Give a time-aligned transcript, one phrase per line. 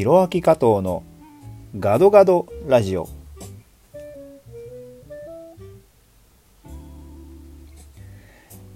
[0.00, 1.02] ひろあき加藤の
[1.78, 3.06] ガドガドラジオ。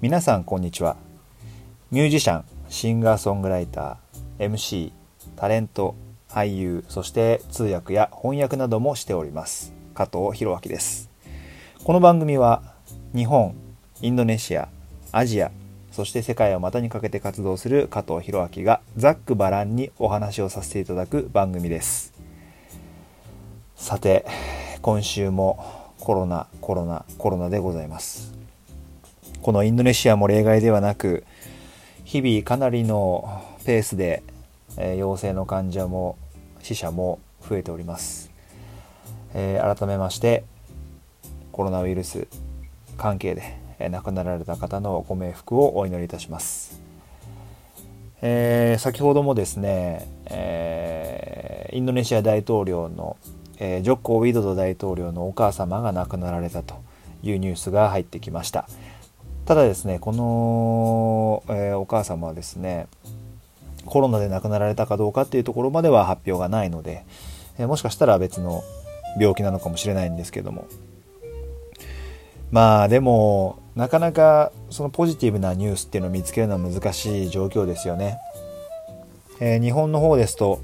[0.03, 0.99] 皆さんこんにちは。
[1.91, 4.93] ミュージシャンシンガーソングライター MC
[5.35, 5.95] タレント
[6.29, 9.73] 俳優そして通訳や翻訳などもしております。
[9.95, 11.09] 加藤弘明です。
[11.85, 12.75] この番組は
[13.15, 13.55] 日本
[14.03, 14.69] インドネシア
[15.11, 15.51] アジア
[15.95, 22.13] そして世界を股にかけて活動する加藤弘明がざっくばらんにお話をさせていただく番組です。
[23.77, 24.27] さて
[24.83, 28.35] 今週もコロナコロナコロナでございます。
[29.41, 31.23] このインドネシアも例外ではなく
[32.03, 34.25] 日々かなりのペースで、
[34.77, 36.19] え、陽性の患者も
[36.61, 38.33] 死者も増えております、
[39.33, 40.43] え、改めまして
[41.53, 42.27] コロナウイルス
[42.99, 46.81] 関係で、亡くなられた方のご冥福をお祈りいたします、
[48.23, 53.17] えー、先ほどもですね、えインドネシア大統領の、
[53.59, 56.77] えジョコ・ウィドド大統領のお母様が亡くなられたと
[57.23, 58.69] いうニュースが入ってきました。
[59.47, 62.87] ただですねこの、えー、お母様はですね
[63.85, 67.05] コロナで亡くなられたかどうかっていうところまでは発表がないので、
[67.59, 68.63] えー、もしかしたら別の
[69.19, 70.67] 病気なのかもしれないんですけども。
[72.51, 78.19] まあでもなかなかそのポジティブなニュースっていうのを見つけるのは難しい状況ですよね、
[79.41, 80.61] えー、日本の方ですと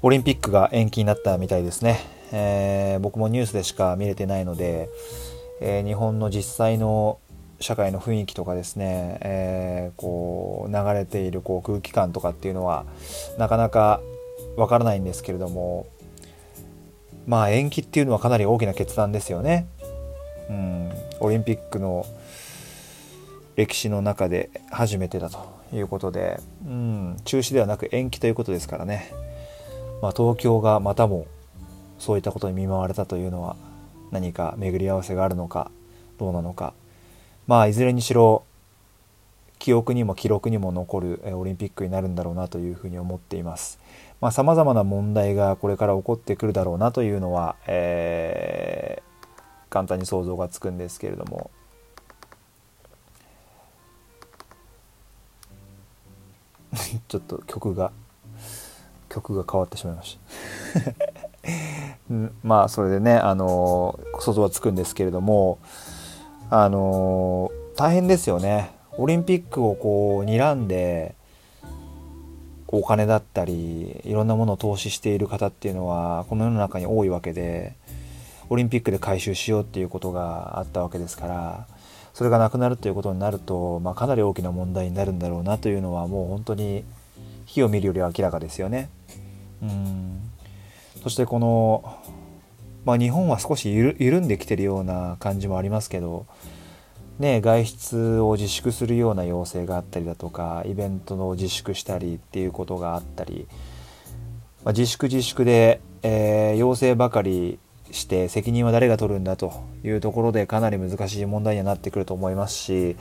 [0.00, 2.00] オリンピックが延期になったみたいですね、
[2.32, 4.88] えー、僕もニュースでしか見れてないので、
[5.60, 7.18] えー、日本の実際の
[7.60, 12.86] 社会の雰囲気とかですね、えー、こう流れているこう空気感とかっていうのは
[13.38, 14.00] なかなか
[14.56, 15.86] わからないんですけれども
[17.26, 19.68] まあ延期っていうのはかなり大きな決断ですよね。
[20.50, 22.04] うん、オリンピックの
[23.56, 25.38] 歴史の中で初めてだと
[25.72, 29.12] いうことで、うん、中止ではなく延期ということですからね、
[30.00, 31.26] まあ、東京がまたも
[31.98, 33.56] そういったことに見舞われたというのは
[34.10, 35.70] 何か巡り合わせがあるのか
[36.18, 36.74] どうなのか
[37.46, 38.44] まあいずれにしろ
[39.58, 43.78] 記憶にも記録にも残るオリンピックになるんだろうなというふうに思っています。
[44.32, 51.52] さまざ、まな問題がこれから起こってくるだろうなというのは、えー、簡単に想像がつくんですけれども。
[57.08, 57.92] ちょっと曲が
[59.08, 60.92] 曲が変わってしまいました。
[62.42, 65.58] まあそれでねあの想像はつくんですけれども
[66.50, 68.70] あの大変ですよね。
[68.98, 71.14] オリンピックをこう睨んで
[72.68, 77.74] お金だったりいろんなものを投資している方っていうのはこの世の中に多いわけで
[78.48, 81.66] オリンピックで回収しようっていうことがあったわけですから
[82.14, 86.84] それがなくなるということになると、まあ、かなり大きな問題になるんだろうなというのはもう本当に
[87.46, 88.90] 火を見るより明らかですよね。
[89.62, 90.30] うん
[91.02, 91.98] そしてこの
[92.84, 96.26] まあ、日本は少し緩んできてるような感じもありますけど、
[97.18, 103.46] ね、外出を自粛するような要請があったりだとかイベントの自粛したりっていうことがあったり、
[104.64, 107.58] まあ、自粛自粛で、えー、要請ばかり
[107.92, 112.96] して責任は誰が取るんだというところでかなり難しい問題にはなってくると思いますし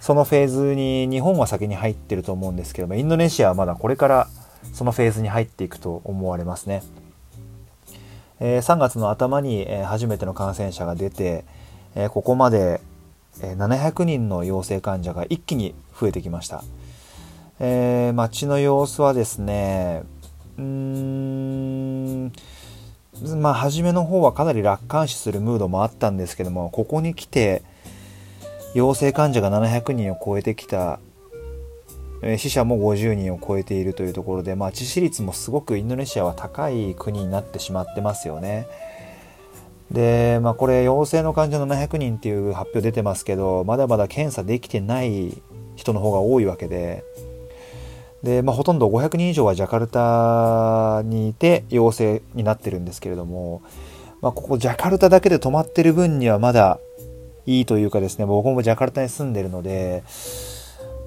[0.00, 4.28] そのフェーズに日本は先に入ってると思うんですけどもインドネシアはまだこれから
[4.72, 6.82] そのフェーズに入っていくと思われますね。
[8.40, 11.44] え3月の頭に、初めての感染者が出て、
[11.94, 12.80] えここまで、
[13.38, 16.62] 700人の陽性患者が一気に増えてきました、
[17.58, 20.02] えー、街の様子はですね
[20.58, 22.32] うーん
[23.36, 27.62] まあ初めの方はかなり楽観視するムードもあったんですけどもここに来て
[28.74, 31.00] 陽性患者が700人を超えてきた
[32.36, 38.66] 死者も50人を超えているというところで、まあ、致死率もすごくインドネシアは高い国になってしまってますよね。
[39.90, 45.42] で、まあ、これ陽性の患者700人っていう発表出てますけどまだまだ検査できてない
[45.76, 47.02] 人の方が多いわけで
[48.22, 53.62] で、まあ、ほとんど500人以上はジャカルタにいて陽性になってるんですけれども、
[54.20, 56.78] まあ、ここジャカルタだけで止まってる分にはまだ
[57.46, 60.02] いいというかですね僕もジャカルタに住んでるので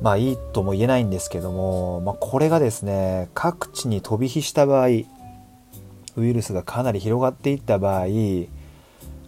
[0.01, 8.06] まあいいとも言えないんですけども、まあ、これがですね各地に飛び火した場合ウイルスがかなり広がっていった場合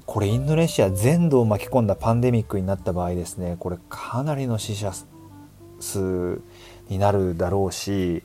[0.06, 4.94] これインドネシア全土を巻き込んだパンデミックになった場合ですねこれかなりの死者
[5.80, 6.42] 数
[6.90, 8.24] になるだろうし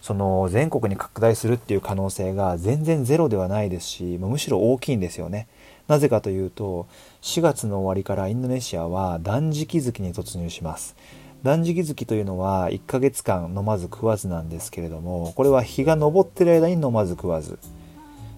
[0.00, 5.48] その全国に拡大するっていう可能性が全然ゼロではないですしむしろ大きいんですよね。
[5.88, 6.86] なぜかというと
[7.22, 10.94] 4月の終わりからインドネシアは断食月に突入します。
[11.42, 17.58] 断食月というのは1ヶ月間飲まず食わずなんですけれどもこれは日が昇ってる間に飲まず食わず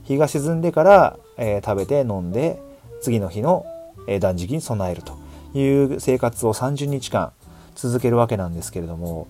[0.02, 2.60] 日が沈んでから、えー、食べて飲んで
[3.00, 3.64] 次の日の、
[4.08, 5.16] えー、断食に備えると
[5.56, 7.32] いう生活を30日間
[7.76, 9.28] 続けるわけなんですけれども、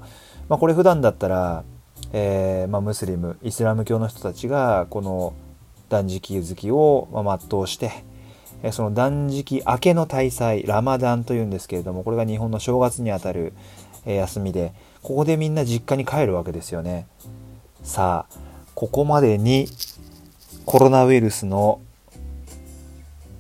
[0.49, 1.65] まあ、これ普段だったら、
[2.13, 5.35] えーまあ、ムスリムイスラム教の人たちがこの
[5.89, 7.91] 断食月を、まあ、全うして
[8.73, 13.53] その断食明けの大祭ラマダンというんですけれどもこれが日本の正月にあたる
[14.05, 14.73] 休みで
[15.03, 17.07] ここでみんな実家に帰るわけですよね。
[17.83, 18.39] さあ
[18.75, 19.69] ここまでに
[20.65, 21.81] コロナウイルスの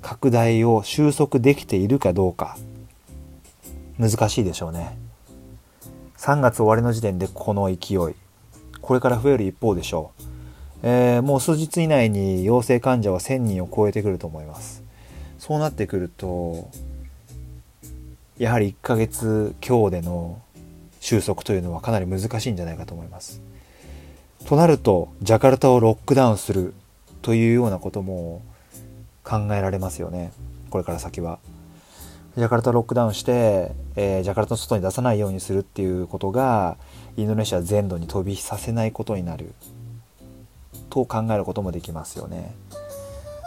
[0.00, 2.56] 拡大を収束できているかどうか。
[3.98, 4.96] 難しいでしょうね。
[6.18, 8.14] 3月終わりの時点でこの勢い。
[8.80, 10.22] これから増える一方でしょう、
[10.82, 14.82] えー、もう数日以内に陽性患者は1000人を超えてくると思います。
[15.38, 16.70] そうなってくると
[18.38, 20.40] やはり1ヶ月強での
[21.00, 23.40] 収束というのはかなり難しいんじゃないかと思います。
[24.46, 26.74] となるとジャカルタをロックダウンする
[27.22, 28.42] というようなことも
[29.24, 30.32] 考えられますよね。
[30.70, 31.38] これから先は。
[32.36, 36.76] ジャカルタロックダウンして、えー、ジャカルタの外に出さないようにするっていうことが
[37.16, 39.54] インドネシア全土に飛び火させないことになる
[40.90, 42.54] と考えることもできますよね。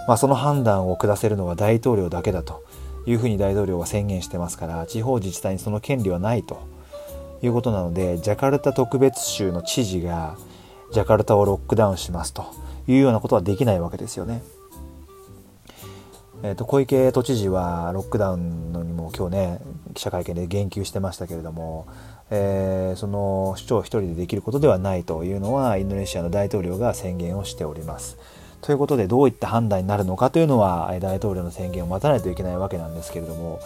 [0.07, 2.63] まあ、その判断を下せるのは大統領だけだと
[3.06, 6.59] いうふうに大統領は宣言してますから地方自治体にその権利はないと
[7.44, 10.36] いうことなのでジャカルタ特別州の知事が
[10.91, 12.45] ジャカルタをロックダウンしますと
[12.88, 14.41] いうようなことはできないわけですよね。
[16.41, 19.59] えー、と小池都知事はロックダウンのにも今日ね
[19.94, 21.88] 記者会見で言及してましたけれども、
[22.31, 28.18] えー、その首長一人でできることではないというのはインドネシアの大統領が宣言をしております。
[28.62, 33.62] ということでどういった判断になるのかというのは大統領の宣言を待たないといけないわけなんですけれども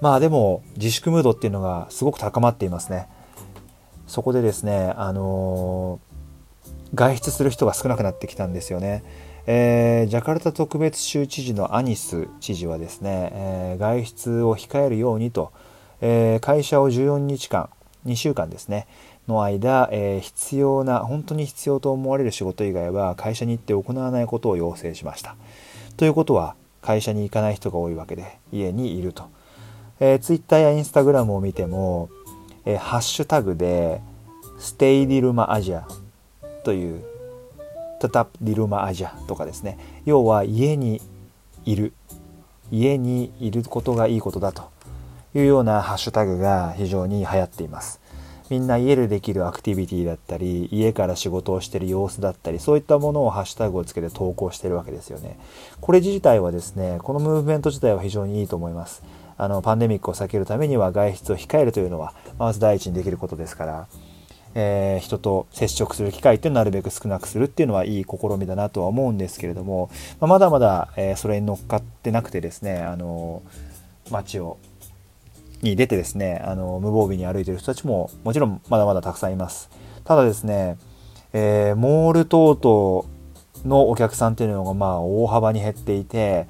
[0.00, 3.08] まあでも自粛ムードっていうのがすごく高まっていますね。
[4.06, 9.02] そこでですね、あのー、外出する人が少なくなってきたんですよね。
[9.46, 15.52] えー、ジャカルタ特別州知事のアニス知事はですね、えー、外出を控えるようにと、
[16.00, 17.68] え会社を14日間
[18.06, 18.86] 2週間ですね
[19.28, 25.36] の間、え、必要な本当に必要と思われる仕事以外は会社に行って行わないことを要請しました。
[25.96, 29.30] ということは会社に行かない人が多いわけで家にいると、
[30.00, 32.10] えー、ツイッターやインスタグラムを見ても、
[32.64, 34.00] え、ハッシュタグで
[34.58, 35.86] ステイディルマアジア
[36.64, 37.13] という
[38.08, 39.78] タタディルマアジアとかですね。
[40.04, 41.00] 要は家に
[41.64, 41.92] いる。
[42.70, 44.70] 家にいることがいいことだと
[45.34, 48.00] いうようなハッシュタグが非常に流行っています。
[48.50, 55.38] みんな家でできるアクティビティだったり家から仕事をしてる様子だったりそういったものをハッシュタグをつけて投稿してるわけですよね。
[55.80, 59.02] これ自体はですねこのムーブメント自体は非常にいいと思います。
[59.36, 63.86] あのパンデミックを避けるためには外出を控えるというのはまず第一にできることですから。
[64.54, 69.90] えー、人と接触する機会ってなるべく少なくするっていうのはいい試みだなとは思うんですけれども、
[70.20, 73.42] まあ、まだまだ、え、それに乗っかってなくてですねあの
[74.10, 74.58] 街を
[75.62, 79.70] に出てですねあの無防備に歩いてる人たちももちろんまだまだたくさんいます。
[80.04, 80.76] ただですね、
[81.32, 83.14] えー、モール等々
[83.66, 86.46] のお客さんっていうのがまあ大幅に減っていて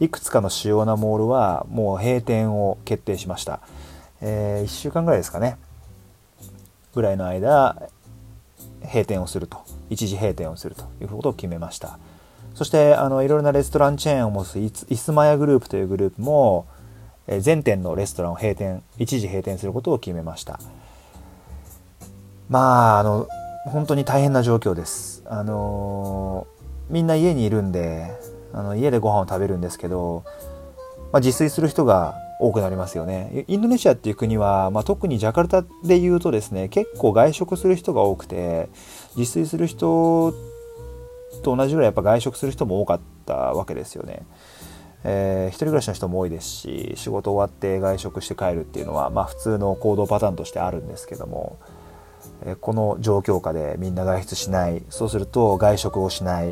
[0.00, 3.60] いくつかの主要なモールはもう閉店を決定しました、
[4.20, 5.56] えー、1週間ぐらいですかね。
[6.94, 7.88] ぐらいの間
[8.82, 9.58] 閉店をすると。
[9.90, 11.98] 一時閉店をするということを決めました。
[12.54, 16.66] そしてあのいろいろなレストランチェーンを持つイスマヤグループというグループも
[17.40, 20.60] 全店のレストランを閉店一時閉店することを決めました。
[22.50, 23.28] まああの
[23.64, 25.22] 本当に大変な状況です。
[25.26, 26.46] あの
[26.90, 28.12] みんな家にいるんで
[28.52, 30.24] あの家でご飯を食べるんですけど、
[31.12, 33.44] まあ、自炊する人が多くなりますよね。
[33.48, 38.68] インドネシアっていう国は、まあ、特にジャカルタで言うとですね結構外食する人が多くて
[39.16, 40.32] 自炊する人
[41.42, 44.22] と同じぐらいやっぱ外食する人も多かったわけですよね。
[45.04, 51.58] えー、一人暮らしの人も多いですし仕事終わって外食して帰るっていうのは、まあ、普通の行動パターンとしてあるんですけども、
[52.44, 54.82] えー、この状況下でみんな外出しない。
[54.90, 56.48] そうすると外食をしない、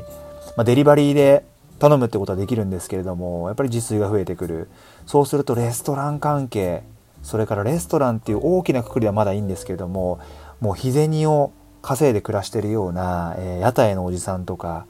[0.56, 1.44] まあ、デリバリーで
[1.78, 4.68] 頼むってことはできるんですけれどもやっぱり自炊が増えてくる。
[5.06, 6.82] そうするとレストラン関係。
[7.22, 10.20] それからレストランっていう大きなくくりはまだいいんですけれども
[10.60, 11.52] もう日銭を
[11.82, 14.86] 稼いで暮らしてるような、えー、屋台のおじさんとか、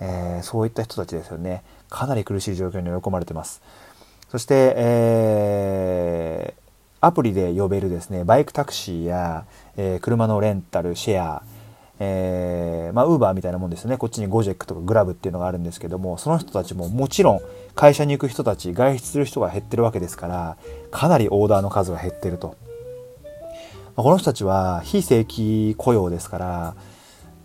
[0.00, 1.62] えー、そういった人たちですよね。
[1.90, 3.62] かなり苦しい状況に追い込まれてます。
[4.28, 6.60] そして、えー、
[7.00, 9.44] アプリで呼べるですね、バイクタクシーや、
[9.76, 11.42] え、車のレンタル、シェア、
[11.98, 13.96] えー、まあ、ウーバーみたいなもんですね。
[13.96, 17.40] こっちにゴジェックとかグラブっていうのがあるんですけども、その人たちももちろん
[17.74, 20.56] 会社に行く人たち、外出する人が減ってるわけですから、
[20.90, 22.56] かなりオーダーの数が減ってると。
[23.96, 26.76] まあ、この人たちは非正規雇用ですから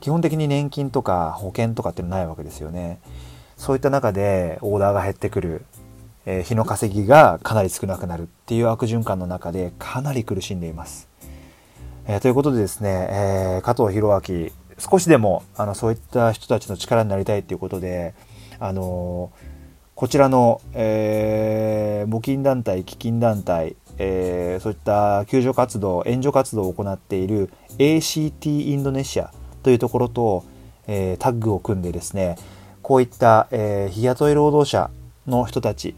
[0.01, 2.99] 基本的に年金とか保険とかっていうのないわけですよね
[3.55, 5.65] そういった中でオーダーが減ってくる、
[6.25, 11.07] えー、日の稼ぎがかなり少なくなるっていう悪循環の中でかなり苦しんでいます、
[12.11, 18.13] えー、ということでですね、えー、加藤弘明少しでもあのそういった人たちの力になりたいということで
[18.59, 19.31] あの
[19.95, 29.31] こちらの、え募金団体基金団体え、そういった救助活動援助活動を行っている ACT インドネシア
[29.63, 30.43] というところと、
[30.87, 32.35] え、タッグを組んでですね
[32.81, 34.89] こういった、え、日雇い労働者
[35.27, 35.95] の人たち、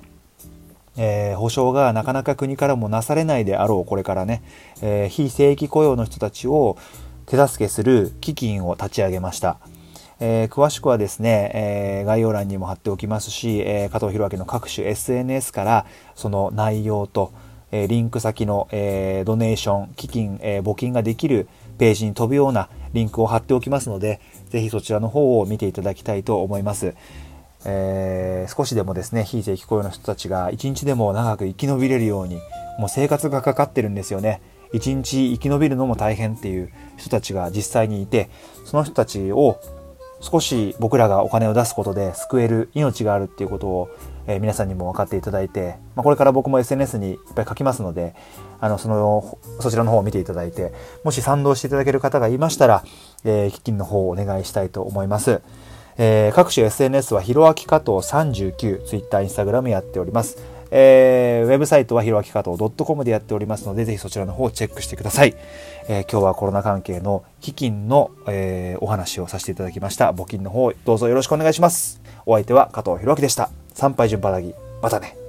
[0.97, 4.43] えー、保障がなかなか国からもなされないであろうこれからね、
[4.81, 6.77] えー、非正規雇用の人たちを
[7.25, 9.57] 手助けする基金を立ち上げました。
[10.19, 15.85] えー、詳しくはですね、えー、概要欄にも貼っておきますし、えー、加藤弘明の各種 SNS から
[16.15, 17.33] その内容と、
[17.75, 21.47] えリンク先の、えドネーション、基金、え募金ができる
[21.79, 26.93] ページに飛ぶようなリンクを貼っておきますので、ぜひそちらの方を見ていただきたいと思います。
[27.65, 32.35] えー、少しでもですね、非正規雇用の人たちが一日でも長く生き延びれるように、
[32.79, 34.41] もう生活がかかってるんですよね。
[34.73, 38.29] 一日生き延びるのも大変っていう人たちが実際にいて、
[38.65, 39.61] その人たちを
[40.23, 43.89] 少し僕らがお金を出すことで救える命があるっていうことを、
[44.25, 48.15] えー、皆さんにも分かっていただいて、まあ、これから僕も SNS にいっぱい書きますので、
[48.61, 52.85] あの、その、そちらの方を見ていただいて、もし賛同していただける方がいましたら、
[53.25, 55.41] えー、基金の方をお願いしたいと思います。
[55.97, 60.37] えー、各種 SNS はひろあき加藤39、Twitter、Instagram やっております。
[60.75, 65.35] えー、ウェブサイトはひろあき加藤 .com でやっておりますので、ぜひそちらの方をチェックしてください。
[65.87, 70.11] えー、今日はコロナ関係の基金の、えー、お話をさせていただきました。
[70.13, 72.01] 募金の方、どうぞよろしくお願いします。
[72.25, 73.51] お相手は加藤ひろあきでした。
[73.73, 74.55] 参拝順払ぎ。
[74.81, 75.22] またね。